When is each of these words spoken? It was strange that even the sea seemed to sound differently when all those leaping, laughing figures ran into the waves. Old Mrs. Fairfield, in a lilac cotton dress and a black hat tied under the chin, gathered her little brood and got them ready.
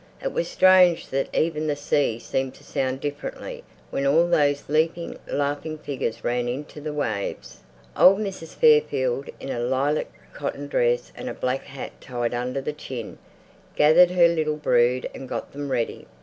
It 0.19 0.33
was 0.33 0.47
strange 0.49 1.09
that 1.09 1.29
even 1.31 1.67
the 1.67 1.75
sea 1.75 2.17
seemed 2.17 2.55
to 2.55 2.63
sound 2.63 3.01
differently 3.01 3.63
when 3.91 4.07
all 4.07 4.27
those 4.27 4.67
leaping, 4.67 5.19
laughing 5.27 5.77
figures 5.77 6.23
ran 6.23 6.47
into 6.47 6.81
the 6.81 6.91
waves. 6.91 7.59
Old 7.95 8.17
Mrs. 8.17 8.55
Fairfield, 8.55 9.29
in 9.39 9.49
a 9.49 9.59
lilac 9.59 10.07
cotton 10.33 10.67
dress 10.67 11.11
and 11.15 11.29
a 11.29 11.35
black 11.35 11.65
hat 11.65 11.91
tied 12.01 12.33
under 12.33 12.61
the 12.61 12.73
chin, 12.73 13.19
gathered 13.75 14.09
her 14.09 14.27
little 14.27 14.57
brood 14.57 15.07
and 15.13 15.29
got 15.29 15.51
them 15.51 15.71
ready. 15.71 16.07